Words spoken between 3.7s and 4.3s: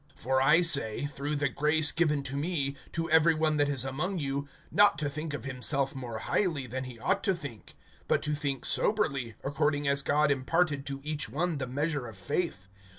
among